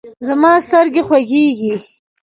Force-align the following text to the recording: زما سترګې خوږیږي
زما 0.27 0.51
سترګې 0.67 1.01
خوږیږي 1.07 1.73